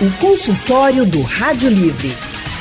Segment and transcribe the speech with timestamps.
[0.00, 2.10] O consultório do Rádio Livre.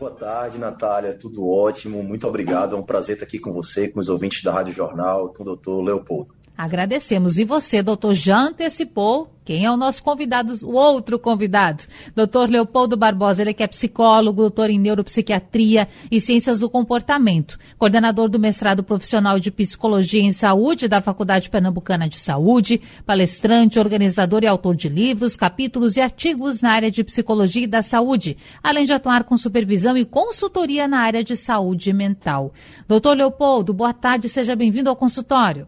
[0.00, 4.00] Boa tarde, Natália, tudo ótimo, muito obrigado, é um prazer estar aqui com você, com
[4.00, 6.34] os ouvintes da Rádio Jornal, com o doutor Leopoldo.
[6.60, 7.38] Agradecemos.
[7.38, 11.84] E você, doutor, já antecipou quem é o nosso convidado, o outro convidado?
[12.14, 18.28] Doutor Leopoldo Barbosa, ele que é psicólogo, doutor em neuropsiquiatria e ciências do comportamento, coordenador
[18.28, 24.46] do mestrado profissional de psicologia em saúde da Faculdade Pernambucana de Saúde, palestrante, organizador e
[24.46, 28.92] autor de livros, capítulos e artigos na área de psicologia e da saúde, além de
[28.92, 32.52] atuar com supervisão e consultoria na área de saúde mental.
[32.86, 35.66] Doutor Leopoldo, boa tarde, seja bem-vindo ao consultório.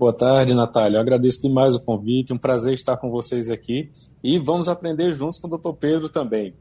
[0.00, 0.96] Boa tarde, Natália.
[0.96, 3.90] Eu agradeço demais o convite, um prazer estar com vocês aqui
[4.24, 6.54] e vamos aprender juntos com o doutor Pedro também.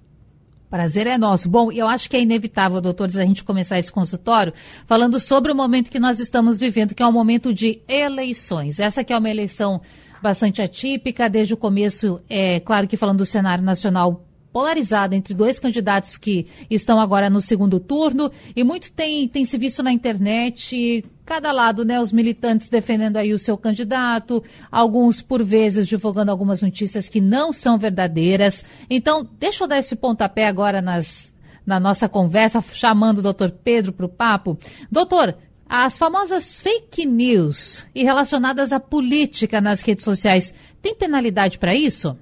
[0.70, 1.48] Prazer é nosso.
[1.48, 4.52] Bom, eu acho que é inevitável, doutores, a gente começar esse consultório
[4.86, 8.78] falando sobre o momento que nós estamos vivendo, que é um momento de eleições.
[8.78, 9.80] Essa que é uma eleição
[10.22, 15.60] bastante atípica, desde o começo, é claro que falando do cenário nacional polarizada entre dois
[15.60, 21.06] candidatos que estão agora no segundo turno e muito tem, tem se visto na internet
[21.26, 26.64] cada lado, né, os militantes defendendo aí o seu candidato, alguns por vezes divulgando algumas
[26.64, 28.66] notícias que não são verdadeiras.
[28.90, 31.32] Então, deixa eu dar esse pontapé agora nas,
[31.64, 34.58] na nossa conversa, chamando o doutor Pedro para o papo.
[34.92, 35.38] Doutor,
[35.68, 42.18] as famosas fake news e relacionadas à política nas redes sociais, tem penalidade para isso?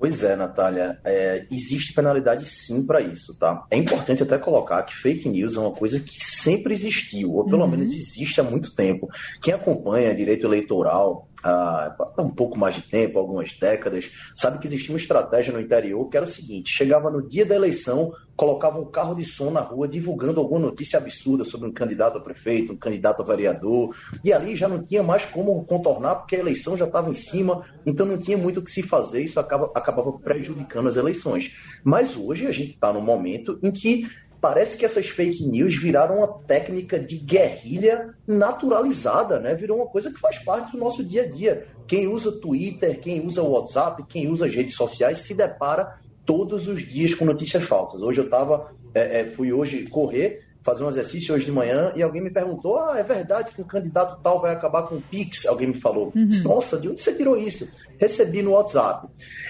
[0.00, 0.98] Pois é, Natália.
[1.04, 3.66] É, existe penalidade sim para isso, tá?
[3.70, 7.64] É importante até colocar que fake news é uma coisa que sempre existiu, ou pelo
[7.64, 7.70] uhum.
[7.70, 9.06] menos existe há muito tempo.
[9.42, 14.92] Quem acompanha direito eleitoral há um pouco mais de tempo, algumas décadas, sabe que existia
[14.92, 18.90] uma estratégia no interior que era o seguinte: chegava no dia da eleição, colocava um
[18.90, 22.76] carro de som na rua divulgando alguma notícia absurda sobre um candidato a prefeito, um
[22.76, 26.86] candidato a vereador, e ali já não tinha mais como contornar, porque a eleição já
[26.86, 30.88] estava em cima, então não tinha muito o que se fazer, isso acaba, acabava prejudicando
[30.88, 31.54] as eleições.
[31.84, 34.06] Mas hoje a gente está num momento em que
[34.40, 39.54] parece que essas fake news viraram uma técnica de guerrilha naturalizada, né?
[39.54, 41.66] Virou uma coisa que faz parte do nosso dia a dia.
[41.86, 46.82] Quem usa Twitter, quem usa WhatsApp, quem usa as redes sociais se depara todos os
[46.86, 48.02] dias com notícias falsas.
[48.02, 52.02] Hoje eu tava, é, é, fui hoje correr, fazer um exercício hoje de manhã e
[52.02, 55.46] alguém me perguntou: ah, é verdade que um candidato tal vai acabar com o Pix?
[55.46, 56.12] Alguém me falou.
[56.14, 56.28] Uhum.
[56.44, 57.68] Nossa, de onde você tirou isso?
[58.00, 59.06] Recebi no WhatsApp.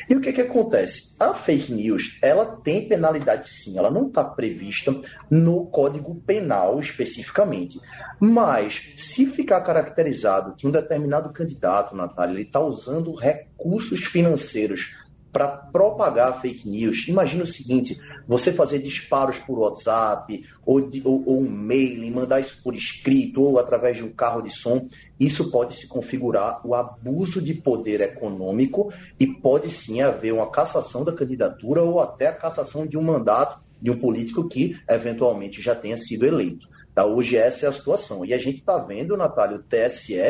[0.08, 1.14] E o que, que acontece?
[1.20, 5.00] A fake news, ela tem penalidade sim, ela não está prevista
[5.30, 7.80] no Código Penal especificamente.
[8.18, 14.96] Mas, se ficar caracterizado que um determinado candidato, Natália, ele está usando recursos financeiros
[15.32, 17.06] para propagar fake news.
[17.08, 22.40] Imagina o seguinte: você fazer disparos por WhatsApp, ou, de, ou, ou, um mail, mandar
[22.40, 24.88] isso por escrito, ou através de um carro de som.
[25.18, 31.04] Isso pode se configurar o abuso de poder econômico e pode sim haver uma cassação
[31.04, 35.74] da candidatura ou até a cassação de um mandato de um político que eventualmente já
[35.74, 36.68] tenha sido eleito.
[36.94, 37.04] Tá?
[37.04, 38.24] Hoje essa é a situação.
[38.24, 40.20] E a gente está vendo, Natália, o TSE,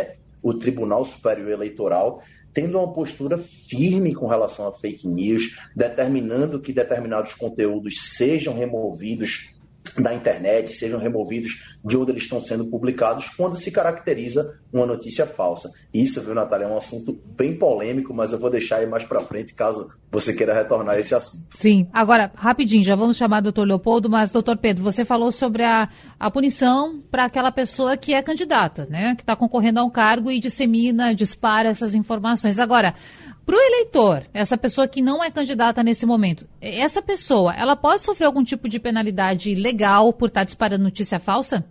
[0.43, 6.73] o Tribunal Superior Eleitoral, tendo uma postura firme com relação a fake news, determinando que
[6.73, 9.55] determinados conteúdos sejam removidos
[9.99, 15.27] da internet, sejam removidos de onde eles estão sendo publicados quando se caracteriza uma notícia
[15.27, 15.71] falsa.
[15.93, 19.21] Isso, viu, Natália, é um assunto bem polêmico, mas eu vou deixar aí mais para
[19.21, 21.47] frente caso você queira retornar esse assunto.
[21.51, 21.89] Sim.
[21.93, 25.89] Agora, rapidinho, já vamos chamar o doutor Leopoldo, mas, doutor Pedro, você falou sobre a,
[26.19, 29.15] a punição para aquela pessoa que é candidata, né?
[29.15, 32.59] Que está concorrendo a um cargo e dissemina, dispara essas informações.
[32.59, 32.95] Agora,
[33.51, 38.01] para o eleitor, essa pessoa que não é candidata nesse momento, essa pessoa, ela pode
[38.01, 41.65] sofrer algum tipo de penalidade legal por estar tá disparando notícia falsa?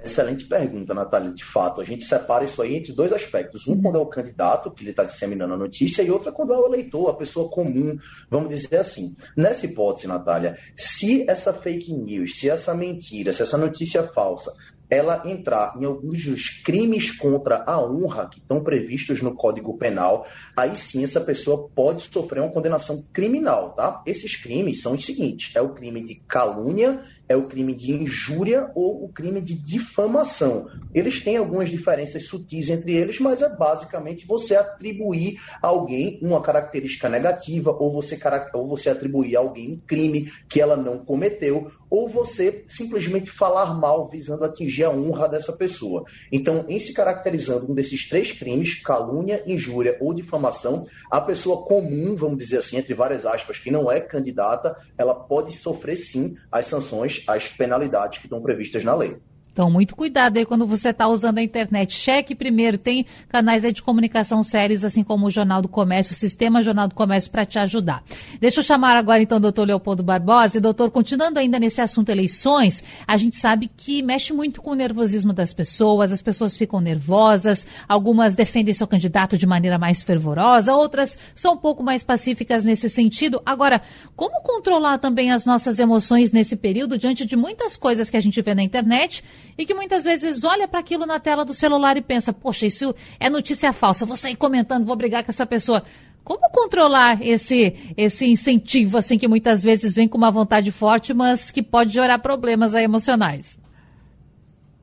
[0.00, 1.32] Excelente pergunta, Natália.
[1.32, 3.66] De fato, a gente separa isso aí entre dois aspectos.
[3.66, 6.56] Um, quando é o candidato, que ele está disseminando a notícia, e outra, quando é
[6.56, 7.98] o eleitor, a pessoa comum.
[8.30, 9.16] Vamos dizer assim.
[9.36, 14.52] Nessa hipótese, Natália, se essa fake news, se essa mentira, se essa notícia falsa
[14.88, 20.26] ela entrar em alguns dos crimes contra a honra que estão previstos no Código Penal,
[20.56, 24.02] aí sim essa pessoa pode sofrer uma condenação criminal, tá?
[24.06, 28.70] Esses crimes são os seguintes: é o crime de calúnia é o crime de injúria
[28.74, 30.68] ou o crime de difamação.
[30.94, 36.40] Eles têm algumas diferenças sutis entre eles, mas é basicamente você atribuir a alguém uma
[36.40, 38.18] característica negativa, ou você,
[38.54, 43.74] ou você atribuir a alguém um crime que ela não cometeu, ou você simplesmente falar
[43.74, 46.04] mal visando atingir a honra dessa pessoa.
[46.30, 52.14] Então, em se caracterizando um desses três crimes, calúnia, injúria ou difamação, a pessoa comum,
[52.16, 56.66] vamos dizer assim, entre várias aspas, que não é candidata, ela pode sofrer sim as
[56.66, 59.16] sanções as penalidades que estão previstas na lei.
[59.56, 61.94] Então, muito cuidado aí quando você está usando a internet.
[61.94, 66.60] Cheque primeiro, tem canais de comunicação sérios, assim como o Jornal do Comércio, o Sistema
[66.60, 68.04] Jornal do Comércio, para te ajudar.
[68.38, 70.58] Deixa eu chamar agora, então, o doutor Leopoldo Barbosa.
[70.58, 74.74] E, doutor, continuando ainda nesse assunto eleições, a gente sabe que mexe muito com o
[74.74, 80.74] nervosismo das pessoas, as pessoas ficam nervosas, algumas defendem seu candidato de maneira mais fervorosa,
[80.74, 83.40] outras são um pouco mais pacíficas nesse sentido.
[83.46, 83.80] Agora,
[84.14, 88.42] como controlar também as nossas emoções nesse período, diante de muitas coisas que a gente
[88.42, 89.24] vê na internet
[89.58, 92.94] e que muitas vezes olha para aquilo na tela do celular e pensa: poxa, isso
[93.18, 95.82] é notícia falsa, vou sair comentando, vou brigar com essa pessoa.
[96.22, 101.52] Como controlar esse, esse incentivo, assim, que muitas vezes vem com uma vontade forte, mas
[101.52, 103.56] que pode gerar problemas emocionais?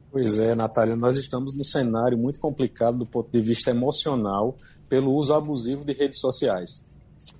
[0.09, 4.55] Pois é, Natália, nós estamos num cenário muito complicado do ponto de vista emocional
[4.87, 6.81] pelo uso abusivo de redes sociais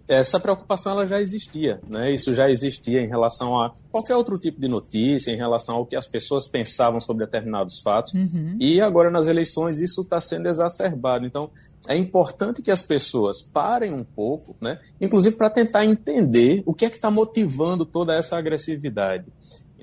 [0.07, 2.11] essa preocupação ela já existia, né?
[2.11, 5.95] Isso já existia em relação a qualquer outro tipo de notícia, em relação ao que
[5.95, 8.13] as pessoas pensavam sobre determinados fatos.
[8.13, 8.57] Uhum.
[8.59, 11.25] E agora nas eleições isso está sendo exacerbado.
[11.25, 11.49] Então
[11.87, 14.79] é importante que as pessoas parem um pouco, né?
[14.99, 19.25] Inclusive para tentar entender o que é que está motivando toda essa agressividade.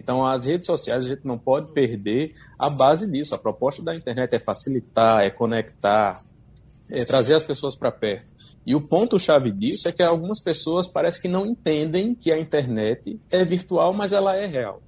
[0.01, 3.35] Então, as redes sociais a gente não pode perder a base disso.
[3.35, 6.19] A proposta da internet é facilitar, é conectar,
[6.91, 8.33] é trazer as pessoas para perto.
[8.67, 13.19] E o ponto-chave disso é que algumas pessoas parece que não entendem que a internet
[13.31, 14.83] é virtual, mas ela é real.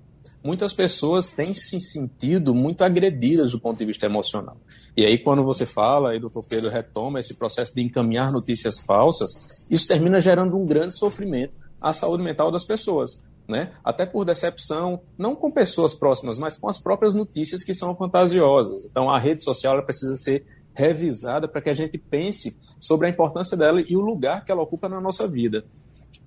[0.44, 4.56] Muitas pessoas têm se sentido muito agredidas do ponto de vista emocional.
[4.96, 8.80] E aí, quando você fala, e o doutor Pedro retoma esse processo de encaminhar notícias
[8.80, 13.22] falsas, isso termina gerando um grande sofrimento à saúde mental das pessoas.
[13.48, 13.72] Né?
[13.84, 18.84] Até por decepção, não com pessoas próximas, mas com as próprias notícias que são fantasiosas.
[18.86, 20.44] Então, a rede social precisa ser
[20.74, 24.62] revisada para que a gente pense sobre a importância dela e o lugar que ela
[24.62, 25.64] ocupa na nossa vida.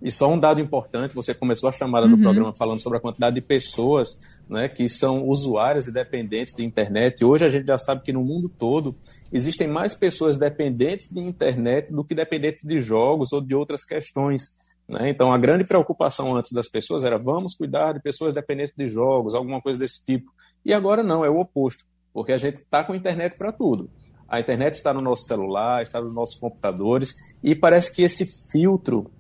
[0.02, 2.16] E só um dado importante, você começou a chamada uhum.
[2.16, 6.64] do programa falando sobre a quantidade de pessoas né, que são usuárias e dependentes de
[6.64, 7.24] internet.
[7.24, 8.96] Hoje a gente já sabe que no mundo todo
[9.32, 14.54] existem mais pessoas dependentes de internet do que dependentes de jogos ou de outras questões.
[14.88, 15.10] Né?
[15.10, 19.34] Então a grande preocupação antes das pessoas era vamos cuidar de pessoas dependentes de jogos,
[19.34, 20.32] alguma coisa desse tipo.
[20.64, 23.90] E agora não, é o oposto, porque a gente está com internet para tudo.
[24.28, 27.14] A internet está no nosso celular, está nos nossos computadores
[27.44, 29.12] e parece que esse filtro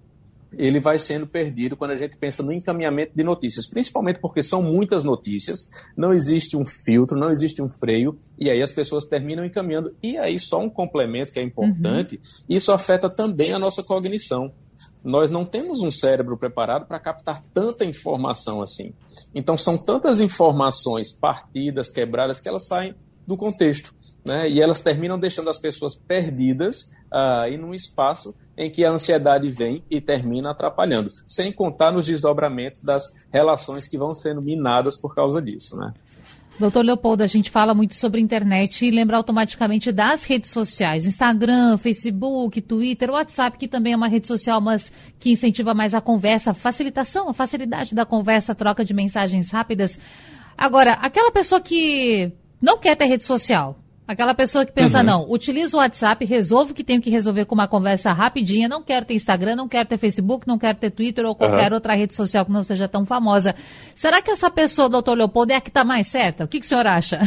[0.57, 4.61] ele vai sendo perdido quando a gente pensa no encaminhamento de notícias, principalmente porque são
[4.61, 9.45] muitas notícias, não existe um filtro, não existe um freio, e aí as pessoas terminam
[9.45, 9.95] encaminhando.
[10.01, 12.45] E aí, só um complemento que é importante: uhum.
[12.49, 14.51] isso afeta também a nossa cognição.
[15.03, 18.93] Nós não temos um cérebro preparado para captar tanta informação assim.
[19.33, 22.95] Então, são tantas informações partidas, quebradas, que elas saem
[23.27, 23.93] do contexto
[24.25, 24.49] né?
[24.49, 29.49] E elas terminam deixando as pessoas perdidas uh, e num espaço em que a ansiedade
[29.51, 35.13] vem e termina atrapalhando, sem contar nos desdobramentos das relações que vão sendo minadas por
[35.13, 35.93] causa disso, né?
[36.57, 41.77] Doutor Leopoldo, a gente fala muito sobre internet e lembra automaticamente das redes sociais, Instagram,
[41.77, 44.89] Facebook, Twitter, WhatsApp, que também é uma rede social, mas
[45.19, 49.51] que incentiva mais a conversa, a facilitação, a facilidade da conversa, a troca de mensagens
[49.51, 49.99] rápidas.
[50.57, 55.03] Agora, aquela pessoa que não quer ter rede social, Aquela pessoa que pensa, uhum.
[55.03, 58.83] não, utilizo o WhatsApp, resolvo o que tenho que resolver com uma conversa rapidinha, não
[58.83, 61.75] quero ter Instagram, não quero ter Facebook, não quero ter Twitter ou qualquer uhum.
[61.75, 63.55] outra rede social que não seja tão famosa.
[63.95, 66.43] Será que essa pessoa, doutor Leopoldo, é a que está mais certa?
[66.43, 67.19] O que, que o senhor acha?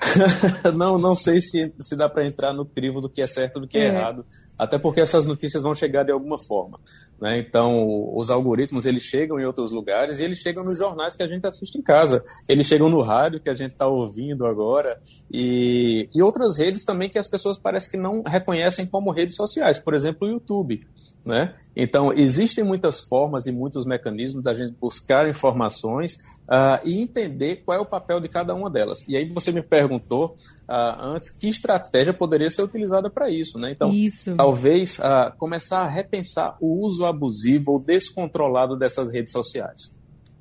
[0.74, 3.60] não, não sei se, se dá para entrar no crivo do que é certo e
[3.60, 4.24] do que é, é errado.
[4.58, 6.80] Até porque essas notícias vão chegar de alguma forma.
[7.20, 7.38] Né?
[7.38, 11.28] Então, os algoritmos eles chegam em outros lugares e eles chegam nos jornais que a
[11.28, 12.24] gente assiste em casa.
[12.48, 14.98] Eles chegam no rádio que a gente está ouvindo agora
[15.30, 19.78] e, e outras redes também que as pessoas parecem que não reconhecem como redes sociais.
[19.78, 20.86] Por exemplo, o YouTube.
[21.24, 21.54] Né?
[21.76, 26.16] Então, existem muitas formas e muitos mecanismos da gente buscar informações
[26.48, 29.06] uh, e entender qual é o papel de cada uma delas.
[29.06, 30.34] E aí você me perguntou
[30.68, 33.58] uh, antes que estratégia poderia ser utilizada para isso.
[33.58, 33.72] Né?
[33.72, 34.34] Então, isso.
[34.34, 39.97] talvez uh, começar a repensar o uso abusivo ou descontrolado dessas redes sociais.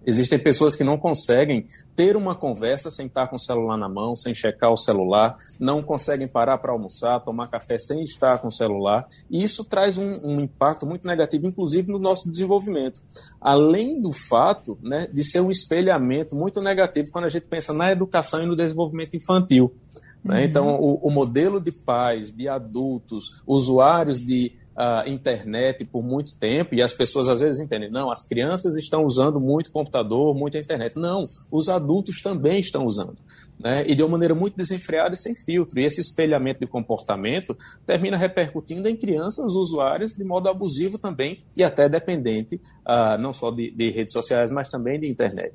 [0.08, 4.16] Existem pessoas que não conseguem ter uma conversa sem estar com o celular na mão,
[4.16, 8.52] sem checar o celular, não conseguem parar para almoçar, tomar café sem estar com o
[8.52, 13.02] celular, e isso traz um, um, impacto muito negativo, inclusive no nosso desenvolvimento.
[13.42, 17.92] Além do fato né, de ser um espelhamento muito negativo quando a gente pensa na
[17.92, 19.76] educação e no desenvolvimento infantil.
[20.24, 20.40] Né?
[20.40, 20.44] Uhum.
[20.46, 26.76] Então, o, o modelo de pais, de adultos, usuários de uh, internet por muito tempo
[26.76, 30.96] e as pessoas às vezes entendem, não, as crianças estão usando muito computador, muita internet.
[30.96, 33.18] Não, os adultos também estão usando.
[33.60, 33.84] Né?
[33.88, 35.80] E de uma maneira muito desenfreada e sem filtro.
[35.80, 37.58] E esse espelhamento de comportamento
[37.88, 43.50] termina repercutindo em crianças usuárias de modo abusivo também e até dependente, uh, não só
[43.50, 45.54] de, de redes sociais, mas também de internet.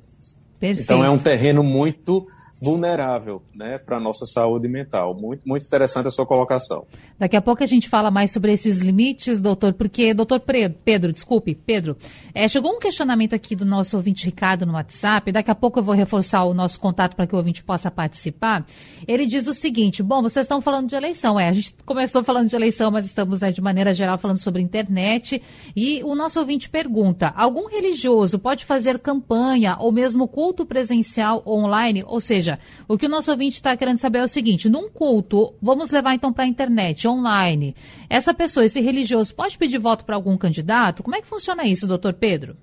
[0.59, 0.83] Perfeito.
[0.83, 2.27] Então é um terreno muito
[2.63, 5.13] vulnerável né, para a nossa saúde mental.
[5.13, 6.85] Muito, muito interessante a sua colocação.
[7.19, 10.41] Daqui a pouco a gente fala mais sobre esses limites, doutor, porque, doutor
[10.85, 11.97] Pedro, desculpe, Pedro,
[12.33, 15.83] é, chegou um questionamento aqui do nosso ouvinte Ricardo no WhatsApp, daqui a pouco eu
[15.83, 18.65] vou reforçar o nosso contato para que o ouvinte possa participar.
[19.05, 22.47] Ele diz o seguinte, bom, vocês estão falando de eleição, é, a gente começou falando
[22.47, 25.41] de eleição, mas estamos, né, de maneira geral, falando sobre internet,
[25.75, 32.03] e o nosso ouvinte pergunta, algum religioso pode fazer campanha ou mesmo culto presencial online,
[32.07, 34.89] ou seja, seja, o que o nosso ouvinte está querendo saber é o seguinte: num
[34.89, 37.75] culto, vamos levar então para a internet, online,
[38.09, 41.03] essa pessoa, esse religioso, pode pedir voto para algum candidato?
[41.03, 42.57] Como é que funciona isso, doutor Pedro?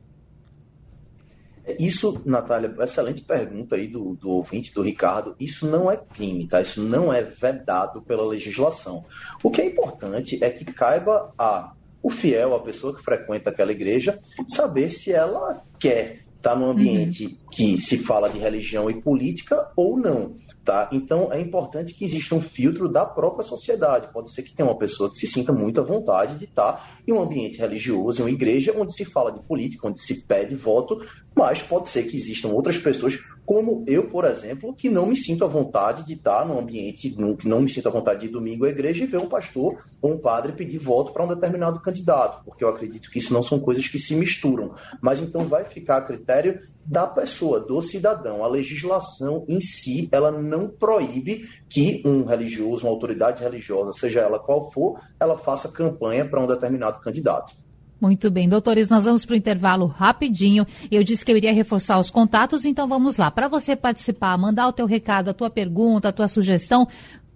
[1.79, 5.37] Isso, Natália, excelente pergunta aí do, do ouvinte, do Ricardo.
[5.39, 6.61] Isso não é crime, tá?
[6.61, 9.05] Isso não é vedado pela legislação.
[9.43, 13.73] O que é importante é que caiba a o fiel, a pessoa que frequenta aquela
[13.73, 14.19] igreja,
[14.49, 17.37] saber se ela quer está num ambiente uhum.
[17.51, 20.40] que se fala de religião e política ou não.
[20.65, 20.91] Tá?
[20.93, 24.13] Então é importante que exista um filtro da própria sociedade.
[24.13, 27.13] Pode ser que tenha uma pessoa que se sinta muito à vontade de estar em
[27.13, 31.01] um ambiente religioso, em uma igreja onde se fala de política, onde se pede voto,
[31.35, 35.45] mas pode ser que existam outras pessoas, como eu, por exemplo, que não me sinto
[35.45, 38.67] à vontade de estar num ambiente, que não me sinto à vontade de ir domingo
[38.67, 42.45] à igreja e ver um pastor ou um padre pedir voto para um determinado candidato,
[42.45, 44.75] porque eu acredito que isso não são coisas que se misturam.
[45.01, 48.45] Mas então vai ficar a critério da pessoa, do cidadão.
[48.45, 54.39] A legislação em si, ela não proíbe que um religioso, uma autoridade religiosa, seja ela
[54.39, 57.55] qual for, ela faça campanha para um determinado candidato.
[58.01, 60.67] Muito bem, doutores, nós vamos para o intervalo rapidinho.
[60.91, 63.31] Eu disse que eu iria reforçar os contatos, então vamos lá.
[63.31, 66.89] Para você participar, mandar o teu recado, a tua pergunta, a tua sugestão,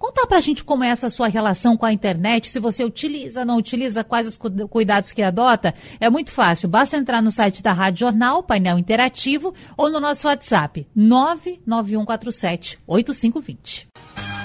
[0.04, 3.56] Conta pra gente como é essa sua relação com a internet, se você utiliza, não
[3.56, 5.72] utiliza, quais os cuidados que adota.
[5.98, 10.26] É muito fácil, basta entrar no site da Rádio Jornal, painel interativo, ou no nosso
[10.26, 13.88] WhatsApp, 99147 8520.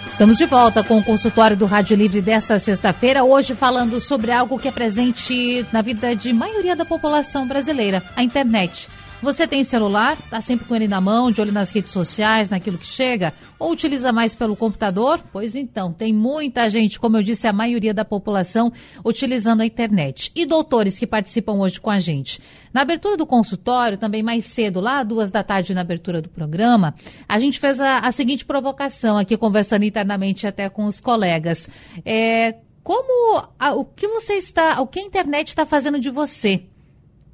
[0.10, 4.58] Estamos de volta com o consultório do Rádio Livre desta sexta-feira, hoje falando sobre algo
[4.58, 8.88] que é presente na vida de maioria da população brasileira, a internet.
[9.22, 10.14] Você tem celular?
[10.14, 13.34] Está sempre com ele na mão, de olho nas redes sociais, naquilo que chega?
[13.60, 15.20] Ou utiliza mais pelo computador?
[15.34, 18.72] Pois então, tem muita gente, como eu disse, a maioria da população
[19.04, 20.32] utilizando a internet.
[20.34, 22.40] E doutores que participam hoje com a gente.
[22.74, 26.96] Na abertura do consultório, também mais cedo, lá duas da tarde na abertura do programa,
[27.28, 31.70] a gente fez a, a seguinte provocação aqui, conversando internamente até com os colegas.
[32.06, 36.64] É, como a, o que você está, o que a internet está fazendo de você?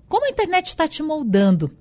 [0.07, 1.71] Como a internet está te moldando?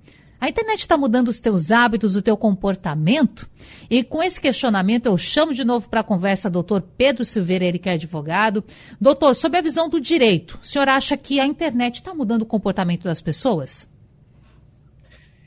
[0.40, 3.49] A internet está mudando os teus hábitos, o teu comportamento?
[3.88, 7.78] E com esse questionamento eu chamo de novo para a conversa doutor Pedro Silveira, ele
[7.78, 8.62] que é advogado.
[9.00, 12.47] Doutor, sob a visão do direito, o senhor acha que a internet está mudando o
[12.47, 13.88] comportamento das pessoas?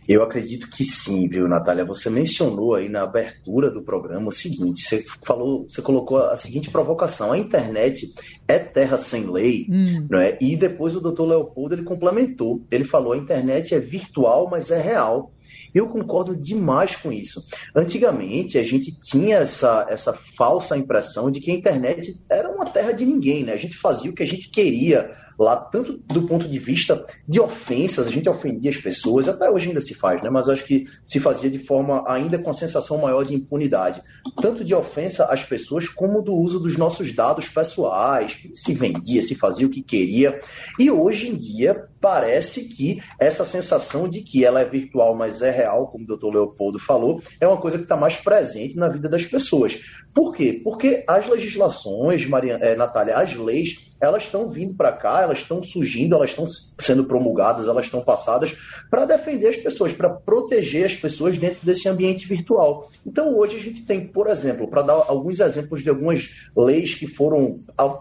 [0.08, 1.84] Eu acredito que sim, viu, Natália?
[1.84, 6.70] Você mencionou aí na abertura do programa o seguinte: você falou, você colocou a seguinte
[6.70, 8.14] provocação: a internet
[8.48, 10.08] é terra sem lei, hum.
[10.10, 10.38] não é?
[10.40, 12.64] E depois o doutor Leopoldo ele complementou.
[12.72, 15.34] Ele falou: a internet é virtual, mas é real.
[15.74, 17.46] Eu concordo demais com isso.
[17.76, 22.94] Antigamente, a gente tinha essa, essa falsa impressão de que a internet era uma terra
[22.94, 23.54] de ninguém, né?
[23.54, 27.40] A gente fazia o que a gente queria lá, tanto do ponto de vista de
[27.40, 30.30] ofensas, a gente ofendia as pessoas, até hoje ainda se faz, né?
[30.30, 34.02] mas acho que se fazia de forma ainda com a sensação maior de impunidade,
[34.42, 39.36] tanto de ofensa às pessoas como do uso dos nossos dados pessoais, se vendia, se
[39.36, 40.40] fazia o que queria.
[40.80, 45.52] E hoje em dia parece que essa sensação de que ela é virtual, mas é
[45.52, 49.10] real, como o doutor Leopoldo falou, é uma coisa que está mais presente na vida
[49.10, 49.80] das pessoas.
[50.14, 50.62] Por quê?
[50.64, 55.62] Porque as legislações, Maria, é, Natália, as leis elas estão vindo para cá, elas estão
[55.64, 56.46] surgindo, elas estão
[56.80, 58.56] sendo promulgadas, elas estão passadas
[58.90, 62.90] para defender as pessoas, para proteger as pessoas dentro desse ambiente virtual.
[63.06, 67.08] Então hoje a gente tem, por exemplo, para dar alguns exemplos de algumas leis que
[67.08, 67.56] foram,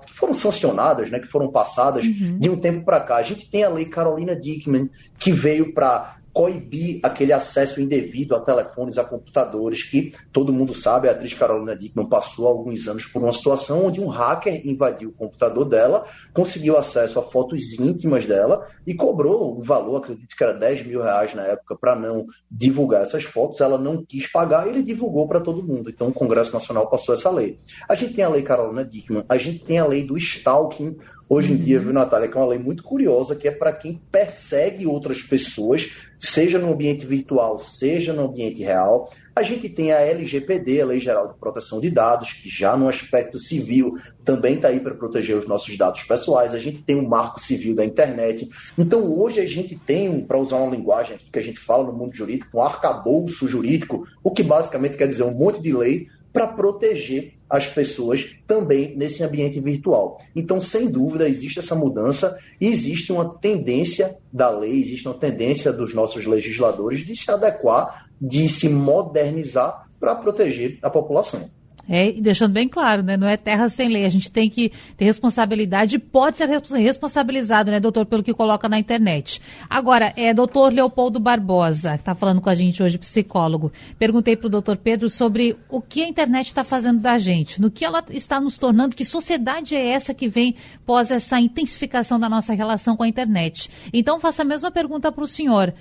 [0.07, 2.39] que foram sancionadas, né, que foram passadas uhum.
[2.39, 3.17] de um tempo para cá.
[3.17, 8.41] A gente tem a lei Carolina Dickman, que veio para coibir aquele acesso indevido a
[8.41, 13.23] telefones, a computadores, que todo mundo sabe, a atriz Carolina Dickman passou alguns anos por
[13.23, 18.69] uma situação onde um hacker invadiu o computador dela, conseguiu acesso a fotos íntimas dela
[18.87, 23.01] e cobrou um valor, acredito que era 10 mil reais na época, para não divulgar
[23.01, 23.63] essas fotos.
[23.63, 25.89] Ela não quis pagar e ele divulgou para todo mundo.
[25.89, 27.59] Então o Congresso Nacional passou essa lei.
[27.89, 31.53] A gente tem a lei Carolina Dickman, a gente tem a lei do stalking, hoje
[31.53, 34.87] em dia, viu, Natália, que é uma lei muito curiosa, que é para quem persegue
[34.87, 39.11] outras pessoas, seja no ambiente virtual, seja no ambiente real.
[39.35, 42.89] A gente tem a LGPD, a Lei Geral de Proteção de Dados, que já no
[42.89, 46.55] aspecto civil também está aí para proteger os nossos dados pessoais.
[46.55, 48.49] A gente tem o um Marco Civil da Internet.
[48.79, 52.17] Então, hoje a gente tem, para usar uma linguagem que a gente fala no mundo
[52.17, 56.07] jurídico, um arcabouço jurídico, o que basicamente quer dizer um monte de lei
[56.37, 60.21] para proteger as pessoas também nesse ambiente virtual.
[60.37, 65.73] Então, sem dúvida, existe essa mudança e existe uma tendência da lei, existe uma tendência
[65.73, 71.49] dos nossos legisladores de se adequar, de se modernizar para proteger a população.
[71.89, 73.17] É, e deixando bem claro, né?
[73.17, 74.05] Não é terra sem lei.
[74.05, 78.69] A gente tem que ter responsabilidade e pode ser responsabilizado, né, doutor, pelo que coloca
[78.69, 79.41] na internet.
[79.71, 83.73] Agora, é doutor Leopoldo Barbosa, que está falando com a gente hoje, psicólogo.
[83.99, 87.71] Perguntei para o doutor Pedro sobre o que a internet está fazendo da gente, no
[87.71, 92.29] que ela está nos tornando, que sociedade é essa que vem pós essa intensificação da
[92.29, 93.71] nossa relação com a internet.
[93.93, 95.73] Então, faço a mesma pergunta para o senhor.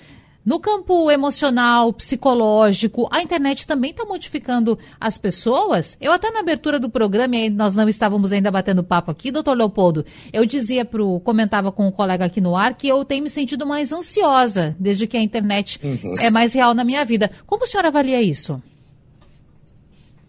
[0.46, 5.98] No campo emocional, psicológico, a internet também está modificando as pessoas?
[6.00, 9.58] Eu até na abertura do programa, e nós não estávamos ainda batendo papo aqui, doutor
[9.58, 13.30] Leopoldo, eu dizia pro, comentava com um colega aqui no ar que eu tenho me
[13.30, 16.14] sentido mais ansiosa desde que a internet uhum.
[16.22, 17.32] é mais real na minha vida.
[17.48, 18.62] Como o senhor avalia isso?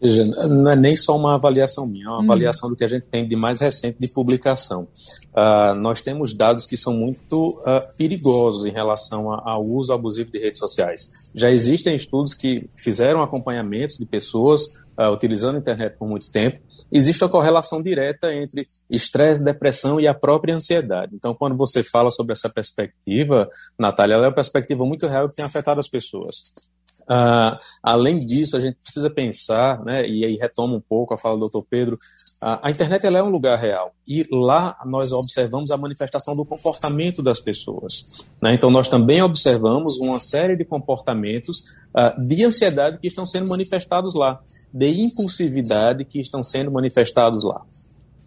[0.00, 2.22] Veja, não é nem só uma avaliação minha, é uma hum.
[2.22, 4.86] avaliação do que a gente tem de mais recente de publicação.
[5.34, 10.38] Uh, nós temos dados que são muito uh, perigosos em relação ao uso abusivo de
[10.38, 11.30] redes sociais.
[11.34, 14.62] Já existem estudos que fizeram acompanhamentos de pessoas
[14.98, 16.58] uh, utilizando a internet por muito tempo.
[16.90, 21.14] Existe a correlação direta entre estresse, depressão e a própria ansiedade.
[21.14, 25.36] Então, quando você fala sobre essa perspectiva, Natália, ela é uma perspectiva muito real que
[25.36, 26.52] tem afetado as pessoas.
[27.08, 31.38] Uh, além disso, a gente precisa pensar, né, e aí retoma um pouco a fala
[31.38, 31.64] do Dr.
[31.70, 31.94] Pedro,
[32.42, 36.44] uh, a internet ela é um lugar real e lá nós observamos a manifestação do
[36.44, 38.26] comportamento das pessoas.
[38.42, 38.54] Né?
[38.54, 41.60] Então, nós também observamos uma série de comportamentos
[41.94, 44.40] uh, de ansiedade que estão sendo manifestados lá,
[44.72, 47.62] de impulsividade que estão sendo manifestados lá.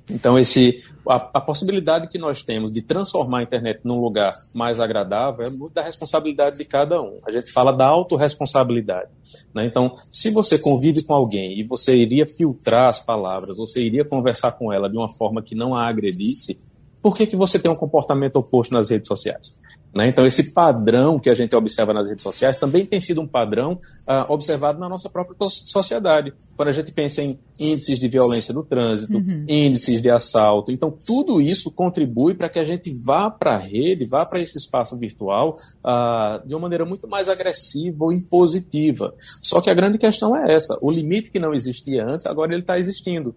[0.09, 4.79] Então, esse, a, a, possibilidade que nós temos de transformar a internet num lugar mais
[4.79, 7.17] agradável é muito da responsabilidade de cada um.
[7.25, 9.09] A gente fala da autorresponsabilidade.
[9.53, 9.65] Né?
[9.65, 14.51] Então, se você convive com alguém e você iria filtrar as palavras, você iria conversar
[14.51, 16.55] com ela de uma forma que não a agredisse,
[17.01, 19.57] por que, que você tem um comportamento oposto nas redes sociais?
[19.93, 20.07] Né?
[20.07, 23.73] Então, esse padrão que a gente observa nas redes sociais também tem sido um padrão
[24.07, 26.31] uh, observado na nossa própria sociedade.
[26.55, 29.45] Quando a gente pensa em índices de violência no trânsito, uhum.
[29.47, 30.71] índices de assalto.
[30.71, 34.57] Então, tudo isso contribui para que a gente vá para a rede, vá para esse
[34.57, 39.15] espaço virtual uh, de uma maneira muito mais agressiva ou impositiva.
[39.41, 42.61] Só que a grande questão é essa: o limite que não existia antes, agora ele
[42.61, 43.33] está existindo.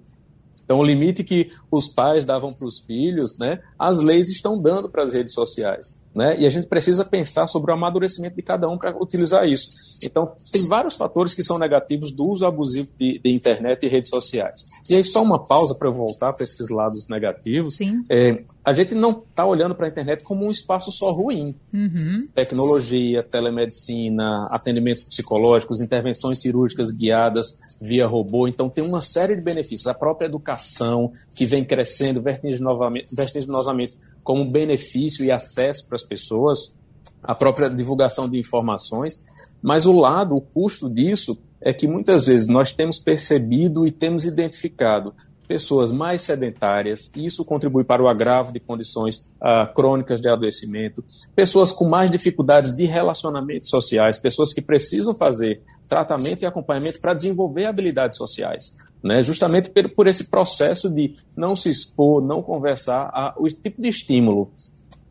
[0.64, 4.88] Então, o limite que os pais davam para os filhos, né, as leis estão dando
[4.88, 6.01] para as redes sociais.
[6.14, 6.40] Né?
[6.40, 9.70] E a gente precisa pensar sobre o amadurecimento de cada um para utilizar isso.
[10.04, 14.10] Então, tem vários fatores que são negativos do uso abusivo de, de internet e redes
[14.10, 14.66] sociais.
[14.90, 17.78] E aí, só uma pausa para eu voltar para esses lados negativos.
[18.10, 21.54] É, a gente não está olhando para a internet como um espaço só ruim.
[21.72, 22.26] Uhum.
[22.34, 28.46] Tecnologia, telemedicina, atendimentos psicológicos, intervenções cirúrgicas guiadas via robô.
[28.46, 29.86] Então, tem uma série de benefícios.
[29.86, 36.74] A própria educação, que vem crescendo vertiginosamente, como benefício e acesso para as pessoas,
[37.22, 39.24] a própria divulgação de informações,
[39.62, 44.24] Mas o lado, o custo disso é que muitas vezes nós temos percebido e temos
[44.24, 45.14] identificado
[45.46, 51.04] pessoas mais sedentárias, e isso contribui para o agravo de condições uh, crônicas de adoecimento,
[51.34, 57.12] pessoas com mais dificuldades de relacionamentos sociais, pessoas que precisam fazer tratamento e acompanhamento para
[57.12, 58.74] desenvolver habilidades sociais.
[59.02, 63.88] Né, justamente por, esse processo de não se expor, não conversar, a, o tipo de
[63.88, 64.52] estímulo,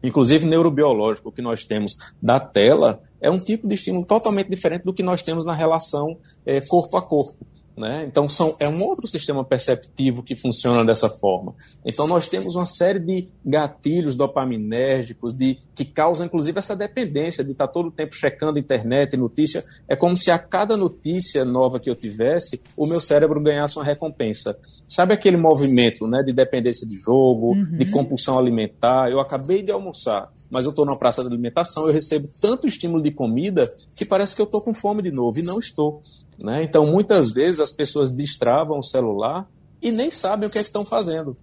[0.02, 4.94] inclusive neurobiológico, que nós temos da tela, é um tipo de estímulo totalmente diferente do
[4.94, 7.46] que nós temos na relação é, corpo a corpo.
[7.82, 8.06] Né?
[8.08, 11.56] Então, são, é um outro sistema perceptivo que funciona dessa forma.
[11.84, 17.54] Então, nós temos uma série de gatilhos dopaminérgicos de, que causam, inclusive, essa dependência de
[17.54, 19.66] estar todo o tempo checando internet, notícia.
[19.90, 23.86] É como se a cada notícia nova que eu tivesse, o meu cérebro ganhasse uma
[23.86, 24.60] recompensa.
[24.88, 27.78] Sabe aquele movimento né, de dependência de jogo, uhum.
[27.78, 29.10] de compulsão alimentar?
[29.10, 33.02] Eu acabei de almoçar, mas eu estou na praça de alimentação, eu recebo tanto estímulo
[33.02, 36.04] de comida que parece que eu estou com fome de novo, e não estou.
[36.42, 36.64] Né?
[36.64, 39.48] Então, muitas vezes as pessoas destravam o celular
[39.82, 41.36] e nem sabem o que, é que estão fazendo.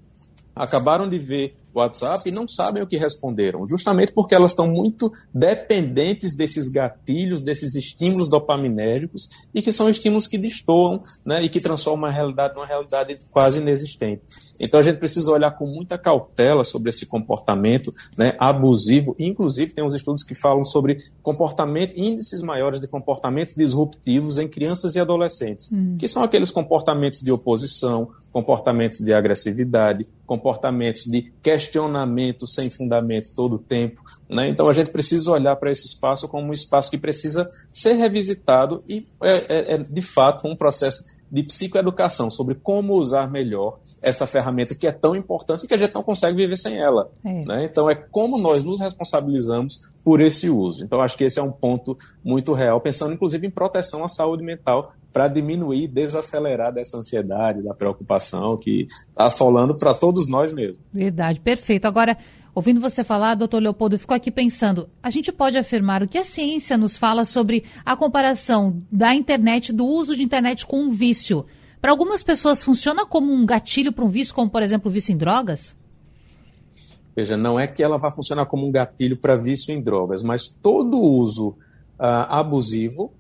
[0.55, 5.13] Acabaram de ver WhatsApp e não sabem o que responderam, justamente porque elas estão muito
[5.33, 11.61] dependentes desses gatilhos, desses estímulos dopaminérgicos e que são estímulos que destoam né, e que
[11.61, 14.27] transformam a realidade numa realidade quase inexistente.
[14.61, 19.15] Então a gente precisa olhar com muita cautela sobre esse comportamento né, abusivo.
[19.19, 24.97] Inclusive, tem uns estudos que falam sobre comportamento, índices maiores de comportamentos disruptivos em crianças
[24.97, 25.97] e adolescentes, hum.
[25.99, 31.58] que são aqueles comportamentos de oposição, comportamentos de agressividade, comportamentos de questionamento
[32.47, 34.03] sem fundamento todo o tempo.
[34.29, 34.49] Né?
[34.49, 38.83] Então a gente precisa olhar para esse espaço como um espaço que precisa ser revisitado
[38.89, 44.27] e é, é, é de fato um processo de psicoeducação sobre como usar melhor essa
[44.27, 47.11] ferramenta que é tão importante e que a gente não consegue viver sem ela.
[47.25, 47.45] É.
[47.45, 47.69] Né?
[47.71, 50.85] Então, é como nós nos responsabilizamos por esse uso.
[50.85, 54.43] Então, acho que esse é um ponto muito real, pensando inclusive em proteção à saúde
[54.43, 60.79] mental para diminuir desacelerar dessa ansiedade, da preocupação que está assolando para todos nós mesmos.
[60.93, 61.87] Verdade, perfeito.
[61.87, 62.17] Agora,
[62.55, 66.19] Ouvindo você falar, doutor Leopoldo, eu fico aqui pensando: a gente pode afirmar o que
[66.19, 70.91] a ciência nos fala sobre a comparação da internet, do uso de internet com um
[70.91, 71.47] vício?
[71.81, 75.13] Para algumas pessoas funciona como um gatilho para um vício, como por exemplo o vício
[75.13, 75.77] em drogas?
[77.15, 80.49] Veja, não é que ela vá funcionar como um gatilho para vício em drogas, mas
[80.49, 83.13] todo uso uh, abusivo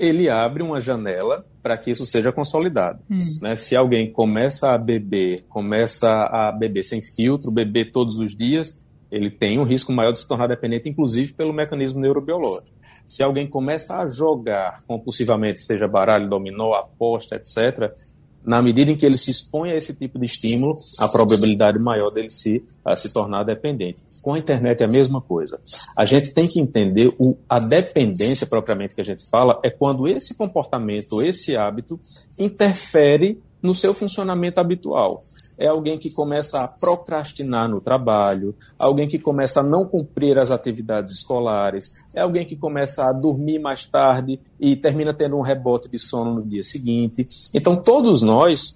[0.00, 3.00] ele abre uma janela para que isso seja consolidado.
[3.10, 3.38] Hum.
[3.42, 3.54] Né?
[3.54, 9.30] Se alguém começa a beber, começa a beber sem filtro, beber todos os dias, ele
[9.30, 12.80] tem um risco maior de se tornar dependente, inclusive pelo mecanismo neurobiológico.
[13.06, 17.92] Se alguém começa a jogar compulsivamente, seja baralho, dominó, aposta, etc.,
[18.44, 22.10] na medida em que ele se expõe a esse tipo de estímulo, a probabilidade maior
[22.10, 22.64] dele se,
[22.96, 24.02] se tornar dependente.
[24.22, 25.60] Com a internet é a mesma coisa.
[25.96, 30.08] A gente tem que entender o, a dependência propriamente que a gente fala é quando
[30.08, 32.00] esse comportamento, esse hábito
[32.38, 35.22] interfere no seu funcionamento habitual.
[35.60, 40.50] É alguém que começa a procrastinar no trabalho, alguém que começa a não cumprir as
[40.50, 45.86] atividades escolares, é alguém que começa a dormir mais tarde e termina tendo um rebote
[45.90, 47.26] de sono no dia seguinte.
[47.52, 48.74] Então, todos nós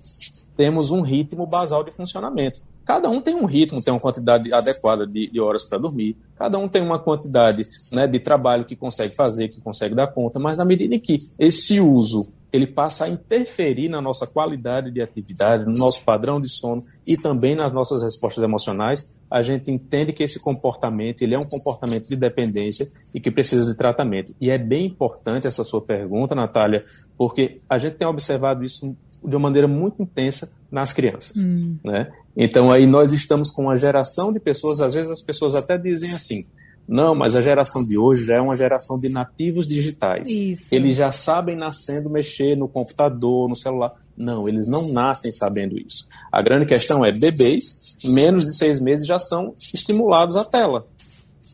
[0.55, 2.61] temos um ritmo basal de funcionamento.
[2.85, 6.59] Cada um tem um ritmo, tem uma quantidade adequada de, de horas para dormir, cada
[6.59, 10.59] um tem uma quantidade né, de trabalho que consegue fazer, que consegue dar conta, mas
[10.59, 15.64] na medida em que esse uso ele passa a interferir na nossa qualidade de atividade,
[15.64, 20.23] no nosso padrão de sono e também nas nossas respostas emocionais, a gente entende que
[20.23, 24.33] esse comportamento ele é um comportamento de dependência e que precisa de tratamento.
[24.40, 26.85] E é bem importante essa sua pergunta, Natália,
[27.19, 31.43] porque a gente tem observado isso de uma maneira muito intensa nas crianças.
[31.43, 31.77] Hum.
[31.83, 32.09] Né?
[32.37, 36.12] Então aí nós estamos com uma geração de pessoas, às vezes as pessoas até dizem
[36.12, 36.47] assim,
[36.87, 40.29] não, mas a geração de hoje já é uma geração de nativos digitais.
[40.29, 40.75] Isso.
[40.75, 43.92] Eles já sabem nascendo mexer no computador, no celular.
[44.16, 46.07] Não, eles não nascem sabendo isso.
[46.31, 50.81] A grande questão é bebês, menos de seis meses já são estimulados à tela.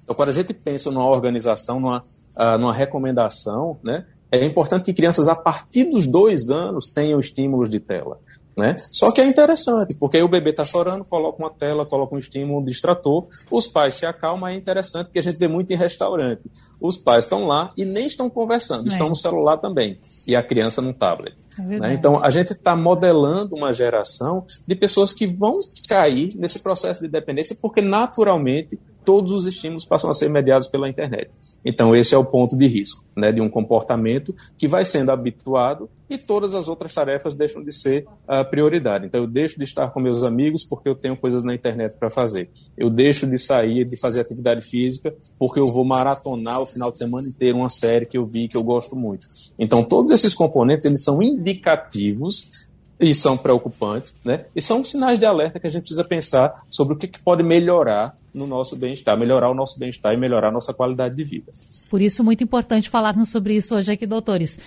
[0.03, 2.03] Então, quando a gente pensa numa organização, numa,
[2.37, 7.71] uh, numa recomendação, né, é importante que crianças a partir dos dois anos tenham estímulos
[7.71, 8.19] de tela.
[8.61, 8.77] Né?
[8.91, 12.19] Só que é interessante, porque aí o bebê está chorando, coloca uma tela, coloca um
[12.19, 15.77] estímulo, um distrator, os pais se acalmam, é interessante, porque a gente vê muito em
[15.77, 16.43] restaurante.
[16.79, 18.93] Os pais estão lá e nem estão conversando, é.
[18.93, 21.35] estão no celular também, e a criança no tablet.
[21.59, 21.95] É né?
[21.95, 25.53] Então, a gente está modelando uma geração de pessoas que vão
[25.89, 30.89] cair nesse processo de dependência, porque naturalmente todos os estímulos passam a ser mediados pela
[30.89, 31.31] internet.
[31.65, 35.89] Então, esse é o ponto de risco, né, de um comportamento que vai sendo habituado
[36.09, 39.07] e todas as outras tarefas deixam de ser a prioridade.
[39.07, 42.11] Então, eu deixo de estar com meus amigos porque eu tenho coisas na internet para
[42.11, 42.51] fazer.
[42.77, 46.99] Eu deixo de sair, de fazer atividade física porque eu vou maratonar o final de
[46.99, 49.29] semana inteiro uma série que eu vi que eu gosto muito.
[49.59, 52.69] Então, todos esses componentes, eles são indicativos
[53.01, 54.45] e são preocupantes, né?
[54.55, 57.43] E são sinais de alerta que a gente precisa pensar sobre o que, que pode
[57.43, 61.53] melhorar no nosso bem-estar, melhorar o nosso bem-estar e melhorar a nossa qualidade de vida.
[61.91, 64.61] Por isso, muito importante falarmos sobre isso hoje aqui, doutores.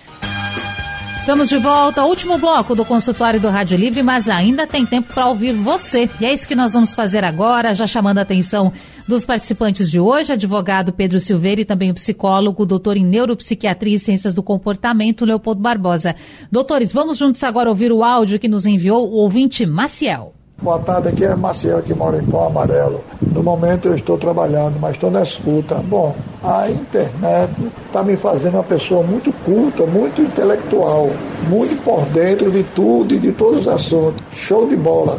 [1.24, 5.26] Estamos de volta, último bloco do consultório do Rádio Livre, mas ainda tem tempo para
[5.26, 6.10] ouvir você.
[6.20, 8.70] E é isso que nós vamos fazer agora, já chamando a atenção
[9.06, 13.98] dos participantes de hoje, advogado Pedro Silveira e também o psicólogo, doutor em neuropsiquiatria e
[13.98, 16.14] ciências do comportamento, Leopoldo Barbosa.
[16.50, 20.32] Doutores, vamos juntos agora ouvir o áudio que nos enviou o ouvinte Maciel.
[20.62, 23.04] Boa tarde, aqui é Maciel, que mora em Pão Amarelo.
[23.32, 25.74] No momento eu estou trabalhando, mas estou na escuta.
[25.74, 27.52] Bom, a internet
[27.86, 31.10] está me fazendo uma pessoa muito culta, muito intelectual,
[31.50, 34.22] muito por dentro de tudo e de todos os assuntos.
[34.32, 35.18] Show de bola.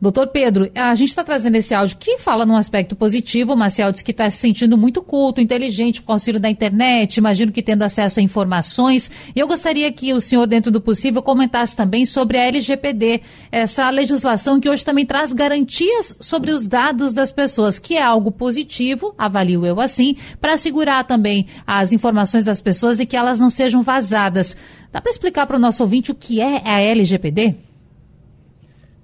[0.00, 3.52] Doutor Pedro, a gente está trazendo esse áudio que fala num aspecto positivo.
[3.52, 7.18] O Marcial diz que está se sentindo muito culto, inteligente com o auxílio da internet,
[7.18, 9.10] imagino que tendo acesso a informações.
[9.36, 13.20] E eu gostaria que o senhor, dentro do possível, comentasse também sobre a LGPD,
[13.52, 18.32] essa legislação que hoje também traz garantias sobre os dados das pessoas, que é algo
[18.32, 23.50] positivo, avalio eu assim, para assegurar também as informações das pessoas e que elas não
[23.50, 24.56] sejam vazadas.
[24.90, 27.69] Dá para explicar para o nosso ouvinte o que é a LGPD?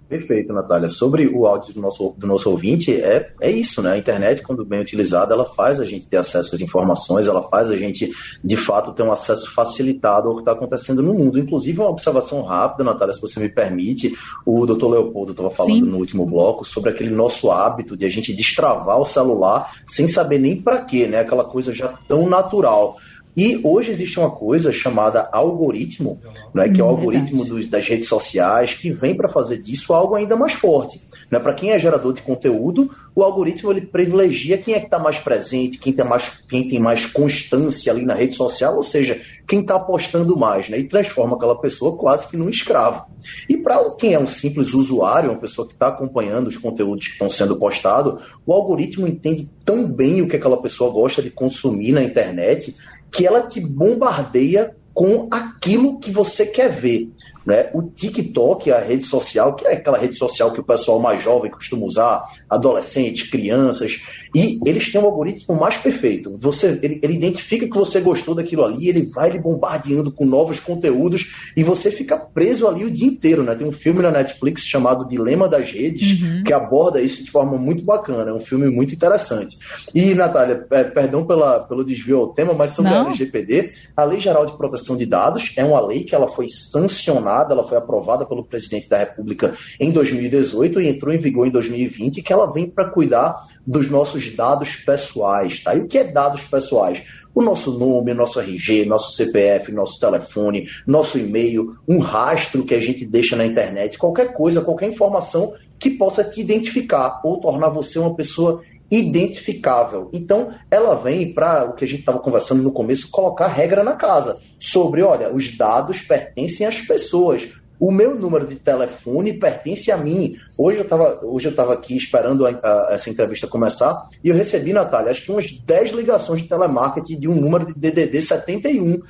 [0.08, 0.88] Perfeito, Natália.
[0.88, 3.92] Sobre o áudio do nosso, do nosso ouvinte, é, é isso, né?
[3.92, 7.70] A internet, quando bem utilizada, ela faz a gente ter acesso às informações, ela faz
[7.70, 11.38] a gente, de fato, ter um acesso facilitado ao que está acontecendo no mundo.
[11.38, 15.90] Inclusive, uma observação rápida, Natália, se você me permite, o doutor Leopoldo estava falando Sim.
[15.90, 20.38] no último bloco sobre aquele nosso hábito de a gente destravar o celular sem saber
[20.38, 21.20] nem para quê, né?
[21.20, 22.96] Aquela coisa já tão natural.
[23.36, 26.18] E hoje existe uma coisa chamada algoritmo,
[26.54, 29.92] né, que é o hum, algoritmo dos, das redes sociais, que vem para fazer disso
[29.92, 31.02] algo ainda mais forte.
[31.30, 31.38] Né?
[31.38, 35.18] Para quem é gerador de conteúdo, o algoritmo ele privilegia quem é que está mais
[35.18, 39.60] presente, quem tem mais, quem tem mais constância ali na rede social, ou seja, quem
[39.60, 40.78] está postando mais, né?
[40.78, 43.04] e transforma aquela pessoa quase que num escravo.
[43.48, 47.12] E para quem é um simples usuário, uma pessoa que está acompanhando os conteúdos que
[47.12, 51.92] estão sendo postados, o algoritmo entende tão bem o que aquela pessoa gosta de consumir
[51.92, 52.74] na internet
[53.16, 57.10] que ela te bombardeia com aquilo que você quer ver.
[57.46, 57.70] Né?
[57.72, 61.50] O TikTok, a rede social, que é aquela rede social que o pessoal mais jovem
[61.50, 64.02] costuma usar, adolescentes, crianças,
[64.34, 66.32] e eles têm um algoritmo mais perfeito.
[66.38, 70.60] Você, ele, ele identifica que você gostou daquilo ali, ele vai lhe bombardeando com novos
[70.60, 73.42] conteúdos e você fica preso ali o dia inteiro.
[73.42, 73.54] Né?
[73.54, 76.42] Tem um filme na Netflix chamado Dilema das Redes, uhum.
[76.44, 78.30] que aborda isso de forma muito bacana.
[78.30, 79.56] É um filme muito interessante.
[79.94, 83.04] E, Natália, é, perdão pela, pelo desvio ao tema, mas sobre Não.
[83.04, 86.46] a LGPD, a Lei Geral de Proteção de Dados é uma lei que ela foi
[86.48, 91.50] sancionada, ela foi aprovada pelo presidente da República em 2018 e entrou em vigor em
[91.50, 95.74] 2020, que ela vem para cuidar dos nossos dados pessoais, tá?
[95.74, 97.02] E o que é dados pessoais?
[97.34, 102.80] O nosso nome, nosso RG, nosso CPF, nosso telefone, nosso e-mail, um rastro que a
[102.80, 107.98] gente deixa na internet, qualquer coisa, qualquer informação que possa te identificar ou tornar você
[107.98, 110.08] uma pessoa identificável.
[110.12, 113.94] Então, ela vem para o que a gente estava conversando no começo, colocar regra na
[113.94, 117.52] casa sobre, olha, os dados pertencem às pessoas.
[117.78, 120.36] O meu número de telefone pertence a mim.
[120.56, 124.72] Hoje eu estava hoje eu aqui esperando a, a, essa entrevista começar e eu recebi,
[124.72, 129.02] Natália, acho que umas 10 ligações de telemarketing de um número de DDD 71.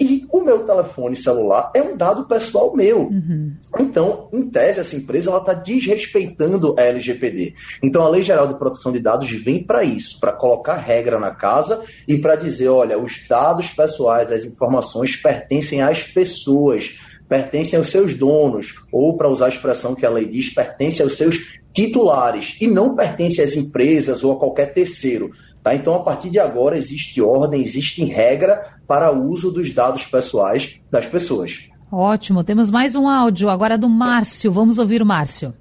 [0.00, 3.02] E o meu telefone celular é um dado pessoal meu.
[3.02, 3.52] Uhum.
[3.78, 7.54] Então, em tese, essa empresa está desrespeitando a LGPD.
[7.82, 11.32] Então, a Lei Geral de Proteção de Dados vem para isso, para colocar regra na
[11.32, 16.98] casa e para dizer: olha, os dados pessoais, as informações pertencem às pessoas
[17.30, 21.16] pertencem aos seus donos, ou, para usar a expressão que a lei diz, pertencem aos
[21.16, 25.30] seus titulares, e não pertence às empresas ou a qualquer terceiro.
[25.62, 25.74] Tá?
[25.74, 30.76] Então, a partir de agora, existe ordem, existe regra para o uso dos dados pessoais
[30.90, 31.68] das pessoas.
[31.92, 34.52] Ótimo, temos mais um áudio agora do Márcio.
[34.52, 35.52] Vamos ouvir o Márcio.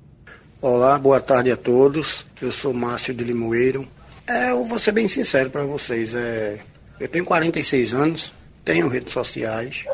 [0.62, 2.26] Olá, boa tarde a todos.
[2.42, 3.88] Eu sou Márcio de Limoeiro.
[4.28, 6.14] É, eu vou ser bem sincero para vocês.
[6.14, 6.60] É,
[7.00, 8.32] eu tenho 46 anos,
[8.64, 9.86] tenho redes sociais,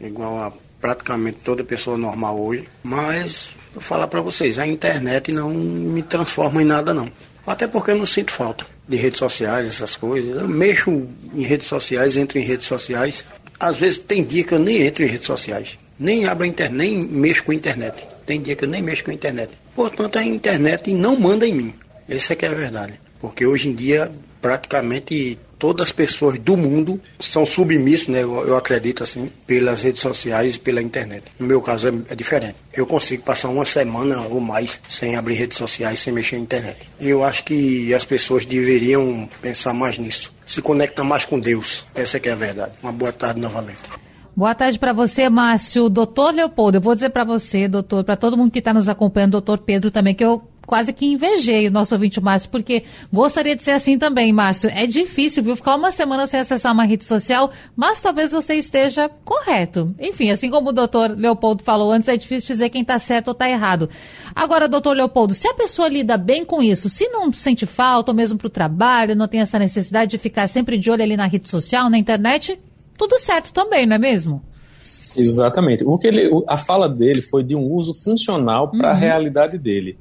[0.00, 5.50] igual a praticamente toda pessoa normal hoje, mas vou falar para vocês, a internet não
[5.50, 7.08] me transforma em nada não.
[7.46, 10.34] Até porque eu não sinto falta de redes sociais, essas coisas.
[10.34, 13.24] Eu mexo em redes sociais, entro em redes sociais.
[13.58, 15.78] Às vezes tem dia que eu nem entro em redes sociais.
[15.98, 18.06] Nem abro a internet, nem mexo com a internet.
[18.26, 19.52] Tem dia que eu nem mexo com a internet.
[19.74, 21.74] Portanto, a internet não manda em mim.
[22.08, 22.94] Essa é que é a verdade.
[23.20, 24.10] Porque hoje em dia,
[24.42, 30.00] praticamente todas as pessoas do mundo são submissos, né, eu, eu, acredito assim, pelas redes
[30.00, 31.22] sociais e pela internet.
[31.38, 32.56] No meu caso é, é, diferente.
[32.72, 36.88] Eu consigo passar uma semana ou mais sem abrir redes sociais, sem mexer na internet.
[37.00, 40.34] Eu acho que as pessoas deveriam pensar mais nisso.
[40.44, 41.84] Se conectar mais com Deus.
[41.94, 42.72] Essa que é a verdade.
[42.82, 44.02] Uma boa tarde novamente.
[44.34, 45.88] Boa tarde para você, Márcio.
[45.88, 49.32] Doutor Leopoldo, eu vou dizer para você, doutor, para todo mundo que está nos acompanhando,
[49.32, 53.62] doutor Pedro também, que eu quase que invejei o nosso ouvinte Márcio, porque gostaria de
[53.62, 54.70] ser assim também, Márcio.
[54.70, 55.56] É difícil, viu?
[55.56, 59.94] Ficar uma semana sem acessar uma rede social, mas talvez você esteja correto.
[60.00, 63.32] Enfim, assim como o doutor Leopoldo falou antes, é difícil dizer quem está certo ou
[63.32, 63.88] está errado.
[64.34, 68.16] Agora, doutor Leopoldo, se a pessoa lida bem com isso, se não sente falta, ou
[68.16, 71.26] mesmo para o trabalho, não tem essa necessidade de ficar sempre de olho ali na
[71.26, 72.58] rede social, na internet,
[72.96, 74.42] tudo certo também, não é mesmo?
[75.16, 75.84] Exatamente.
[75.84, 79.00] O que ele, a fala dele foi de um uso funcional para a uhum.
[79.00, 79.98] realidade dele.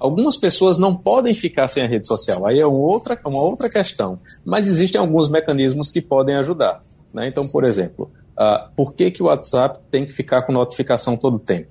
[0.00, 3.68] Algumas pessoas não podem ficar sem a rede social, aí é uma outra, uma outra
[3.68, 4.18] questão.
[4.44, 6.80] Mas existem alguns mecanismos que podem ajudar.
[7.12, 7.28] Né?
[7.28, 11.34] Então, por exemplo, uh, por que, que o WhatsApp tem que ficar com notificação todo
[11.36, 11.68] o tempo?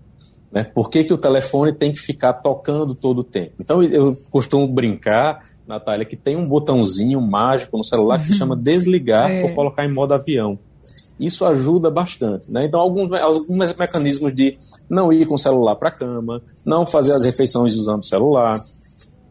[0.51, 0.63] Né?
[0.63, 3.53] Por que, que o telefone tem que ficar tocando todo o tempo?
[3.59, 8.55] Então, eu costumo brincar Natália, que tem um botãozinho mágico no celular que se chama
[8.55, 9.43] desligar é.
[9.43, 10.57] ou colocar em modo avião.
[11.19, 12.51] Isso ajuda bastante.
[12.51, 12.65] Né?
[12.65, 14.57] Então, alguns, alguns mecanismos de
[14.89, 18.53] não ir com o celular para a cama, não fazer as refeições usando o celular,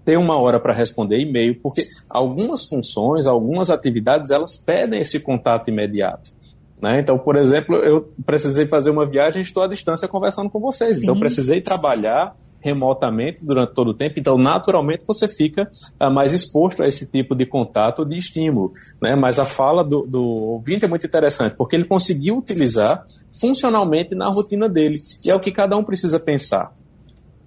[0.05, 5.69] ter uma hora para responder e-mail, porque algumas funções, algumas atividades, elas pedem esse contato
[5.69, 6.33] imediato.
[6.81, 7.01] Né?
[7.01, 10.99] Então, por exemplo, eu precisei fazer uma viagem, estou à distância conversando com vocês.
[10.99, 11.03] Sim.
[11.03, 15.69] Então, precisei trabalhar remotamente durante todo o tempo, então naturalmente você fica
[16.01, 18.73] uh, mais exposto a esse tipo de contato de estímulo.
[19.01, 19.15] Né?
[19.15, 23.05] Mas a fala do, do ouvinte é muito interessante, porque ele conseguiu utilizar
[23.41, 26.73] funcionalmente na rotina dele, e é o que cada um precisa pensar.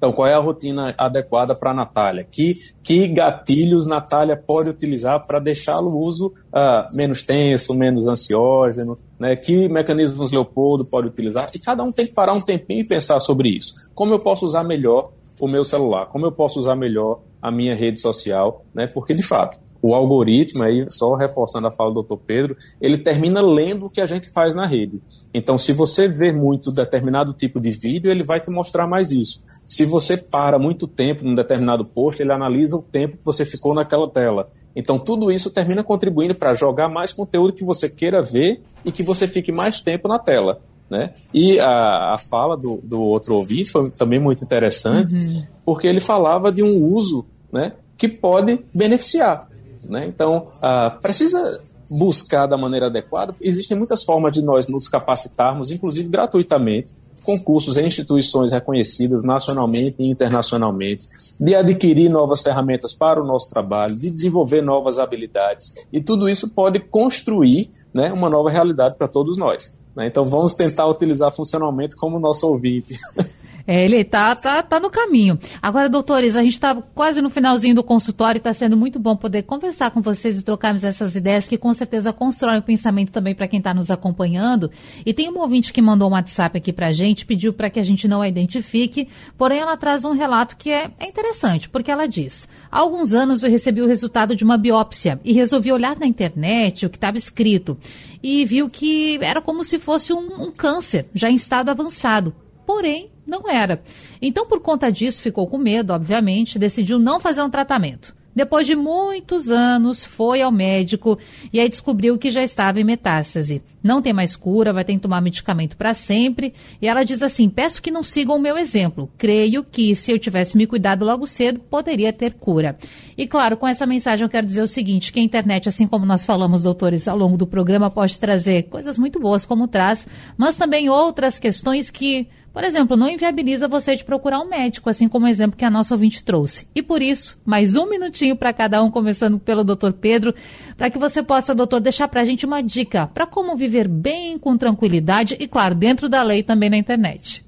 [0.01, 2.23] Então, qual é a rotina adequada para a Natália?
[2.23, 8.97] Que, que gatilhos Natália pode utilizar para deixá-lo uso uh, menos tenso, menos ansiógeno?
[9.19, 9.35] Né?
[9.35, 11.47] Que mecanismos Leopoldo pode utilizar?
[11.53, 13.75] E cada um tem que parar um tempinho e pensar sobre isso.
[13.93, 16.07] Como eu posso usar melhor o meu celular?
[16.07, 18.65] Como eu posso usar melhor a minha rede social?
[18.73, 18.87] Né?
[18.87, 22.17] Porque, de fato, o algoritmo, aí só reforçando a fala do Dr.
[22.25, 25.01] Pedro, ele termina lendo o que a gente faz na rede.
[25.33, 29.41] Então, se você vê muito determinado tipo de vídeo, ele vai te mostrar mais isso.
[29.65, 33.73] Se você para muito tempo num determinado post, ele analisa o tempo que você ficou
[33.73, 34.49] naquela tela.
[34.75, 39.03] Então, tudo isso termina contribuindo para jogar mais conteúdo que você queira ver e que
[39.03, 40.59] você fique mais tempo na tela.
[40.89, 41.13] Né?
[41.33, 45.45] E a, a fala do, do outro ouvinte foi também muito interessante, uhum.
[45.63, 49.47] porque ele falava de um uso né, que pode beneficiar.
[49.83, 50.05] Né?
[50.05, 53.35] Então, ah, precisa buscar da maneira adequada.
[53.41, 60.09] Existem muitas formas de nós nos capacitarmos, inclusive gratuitamente, concursos em instituições reconhecidas nacionalmente e
[60.09, 61.03] internacionalmente,
[61.39, 65.73] de adquirir novas ferramentas para o nosso trabalho, de desenvolver novas habilidades.
[65.91, 69.79] E tudo isso pode construir né, uma nova realidade para todos nós.
[69.95, 70.07] Né?
[70.07, 72.95] Então vamos tentar utilizar funcionalmente como nosso ouvinte.
[73.65, 75.37] É, ele tá, tá, tá no caminho.
[75.61, 79.15] Agora, doutores, a gente está quase no finalzinho do consultório e está sendo muito bom
[79.15, 83.35] poder conversar com vocês e trocarmos essas ideias que com certeza constroem o pensamento também
[83.35, 84.71] para quem está nos acompanhando.
[85.05, 87.79] E tem um ouvinte que mandou um WhatsApp aqui para a gente, pediu para que
[87.79, 91.91] a gente não a identifique, porém ela traz um relato que é, é interessante, porque
[91.91, 95.97] ela diz: há alguns anos eu recebi o resultado de uma biópsia e resolvi olhar
[95.97, 97.77] na internet o que estava escrito
[98.23, 102.33] e viu que era como se fosse um, um câncer já em estado avançado.
[102.65, 103.81] Porém, não era.
[104.21, 108.13] Então, por conta disso, ficou com medo, obviamente, decidiu não fazer um tratamento.
[108.33, 111.19] Depois de muitos anos, foi ao médico
[111.51, 113.61] e aí descobriu que já estava em metástase.
[113.83, 116.53] Não tem mais cura, vai ter que tomar medicamento para sempre.
[116.81, 119.11] E ela diz assim: peço que não sigam o meu exemplo.
[119.17, 122.77] Creio que se eu tivesse me cuidado logo cedo, poderia ter cura.
[123.17, 126.05] E claro, com essa mensagem eu quero dizer o seguinte: que a internet, assim como
[126.05, 130.55] nós falamos, doutores, ao longo do programa, pode trazer coisas muito boas, como traz, mas
[130.55, 135.25] também outras questões que por exemplo, não inviabiliza você de procurar um médico, assim como
[135.25, 136.67] o exemplo que a nossa ouvinte trouxe.
[136.75, 140.33] E por isso, mais um minutinho para cada um, começando pelo doutor Pedro,
[140.75, 144.37] para que você possa, doutor, deixar para a gente uma dica para como viver bem,
[144.37, 147.45] com tranquilidade e, claro, dentro da lei também na internet.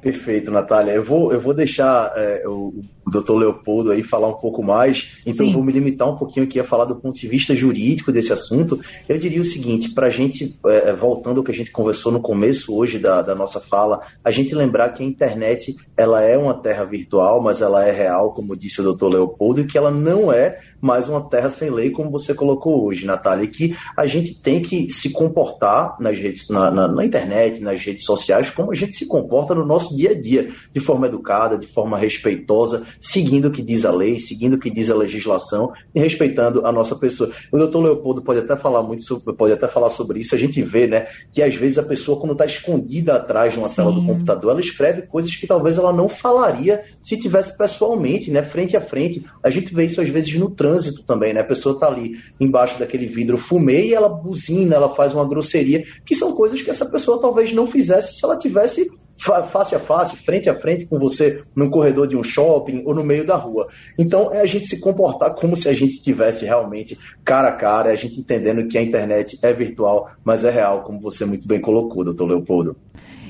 [0.00, 0.92] Perfeito, Natália.
[0.92, 2.74] Eu vou, eu vou deixar é, o
[3.10, 5.52] doutor Leopoldo aí falar um pouco mais, então Sim.
[5.52, 8.80] vou me limitar um pouquinho aqui a falar do ponto de vista jurídico desse assunto.
[9.08, 12.20] Eu diria o seguinte, para a gente, é, voltando ao que a gente conversou no
[12.20, 16.54] começo hoje da, da nossa fala, a gente lembrar que a internet ela é uma
[16.54, 20.32] terra virtual, mas ela é real, como disse o doutor Leopoldo, e que ela não
[20.32, 24.34] é mais uma terra sem lei, como você colocou hoje, Natália, e que a gente
[24.34, 28.74] tem que se comportar nas redes, na, na, na, internet, nas redes sociais, como a
[28.74, 33.48] gente se comporta no nosso dia a dia, de forma educada, de forma respeitosa, seguindo
[33.48, 36.96] o que diz a lei, seguindo o que diz a legislação e respeitando a nossa
[36.96, 37.30] pessoa.
[37.52, 40.34] O doutor Leopoldo pode até falar muito sobre, pode até falar sobre isso.
[40.34, 43.68] A gente vê, né, que às vezes a pessoa, quando está escondida atrás de uma
[43.68, 43.76] Sim.
[43.76, 48.42] tela do computador, ela escreve coisas que talvez ela não falaria se tivesse pessoalmente, né,
[48.42, 49.24] frente a frente.
[49.42, 51.40] A gente vê isso às vezes no trânsito também, né?
[51.40, 55.84] A pessoa está ali embaixo daquele vidro fumê e ela buzina, ela faz uma grosseria,
[56.04, 58.90] que são coisas que essa pessoa talvez não fizesse se ela tivesse
[59.24, 63.02] face a face, frente a frente com você num corredor de um shopping ou no
[63.02, 63.68] meio da rua.
[63.98, 67.90] Então é a gente se comportar como se a gente estivesse realmente cara a cara,
[67.90, 71.60] a gente entendendo que a internet é virtual, mas é real, como você muito bem
[71.60, 72.76] colocou, doutor Leopoldo.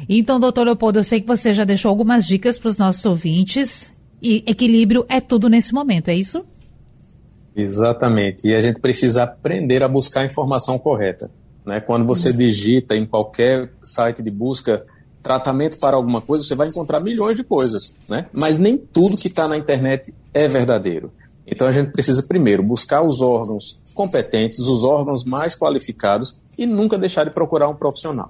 [0.09, 3.92] Então, doutor Leopoldo, eu sei que você já deixou algumas dicas para os nossos ouvintes
[4.20, 6.45] e equilíbrio é tudo nesse momento, é isso?
[7.55, 8.49] Exatamente.
[8.49, 11.30] E a gente precisa aprender a buscar a informação correta.
[11.64, 11.80] Né?
[11.80, 14.82] Quando você digita em qualquer site de busca
[15.25, 18.27] tratamento para alguma coisa, você vai encontrar milhões de coisas, né?
[18.33, 21.11] Mas nem tudo que está na internet é verdadeiro.
[21.47, 26.99] Então a gente precisa primeiro buscar os órgãos competentes, os órgãos mais qualificados e nunca
[26.99, 28.29] deixar de procurar um profissional.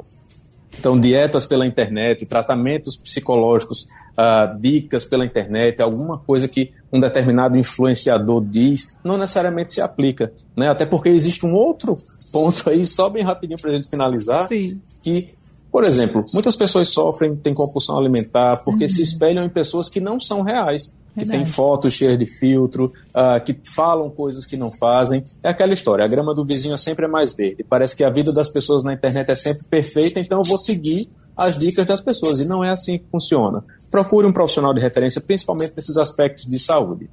[0.78, 3.86] Então, dietas pela internet, tratamentos psicológicos,
[4.18, 10.32] uh, dicas pela internet, alguma coisa que um determinado influenciador diz, não necessariamente se aplica.
[10.56, 10.68] Né?
[10.68, 11.94] Até porque existe um outro
[12.32, 14.80] ponto aí, só bem rapidinho para a gente finalizar, Sim.
[15.02, 15.28] que
[15.74, 18.88] por exemplo, muitas pessoas sofrem, têm compulsão alimentar, porque uhum.
[18.88, 23.44] se espelham em pessoas que não são reais, que têm fotos cheias de filtro, uh,
[23.44, 25.20] que falam coisas que não fazem.
[25.42, 27.64] É aquela história, a grama do vizinho sempre é mais verde.
[27.68, 31.08] Parece que a vida das pessoas na internet é sempre perfeita, então eu vou seguir
[31.36, 32.38] as dicas das pessoas.
[32.38, 33.64] E não é assim que funciona.
[33.90, 37.10] Procure um profissional de referência, principalmente nesses aspectos de saúde.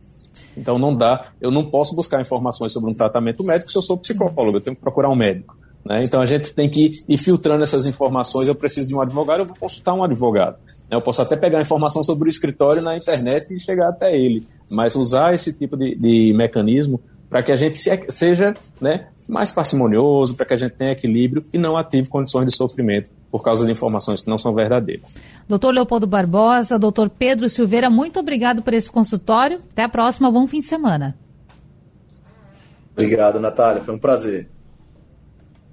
[0.55, 3.97] Então não dá, eu não posso buscar informações sobre um tratamento médico se eu sou
[3.97, 5.55] psicólogo, eu tenho que procurar um médico.
[5.85, 6.01] Né?
[6.03, 8.47] Então a gente tem que ir filtrando essas informações.
[8.47, 10.57] Eu preciso de um advogado, eu vou consultar um advogado.
[10.89, 10.97] Né?
[10.97, 14.95] Eu posso até pegar informação sobre o escritório na internet e chegar até ele, mas
[14.95, 17.77] usar esse tipo de, de mecanismo para que a gente
[18.09, 22.53] seja né, mais parcimonioso, para que a gente tenha equilíbrio e não ative condições de
[22.53, 25.17] sofrimento por causa de informações que não são verdadeiras.
[25.47, 29.61] Doutor Leopoldo Barbosa, doutor Pedro Silveira, muito obrigado por esse consultório.
[29.71, 31.17] Até a próxima, bom fim de semana.
[32.91, 34.49] Obrigado, Natália, foi um prazer.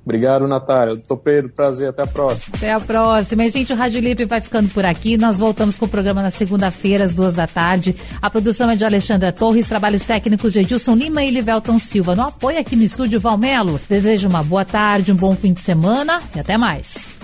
[0.05, 0.96] Obrigado, Natália.
[1.07, 1.90] Topeiro, prazer.
[1.90, 2.57] Até a próxima.
[2.57, 3.44] Até a próxima.
[3.44, 5.18] E, gente, o Rádio Livre vai ficando por aqui.
[5.18, 7.94] Nós voltamos com o programa na segunda-feira, às duas da tarde.
[8.20, 12.16] A produção é de Alexandra Torres, trabalhos técnicos de Edilson Lima e Livelton Silva.
[12.16, 13.78] No apoio aqui no estúdio, Valmelo.
[13.88, 17.18] Desejo uma boa tarde, um bom fim de semana e até mais.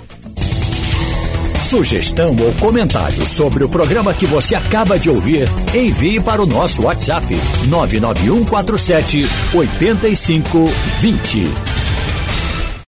[1.64, 6.82] Sugestão ou comentário sobre o programa que você acaba de ouvir, envie para o nosso
[6.82, 7.26] WhatsApp
[7.68, 11.83] 99147 8520.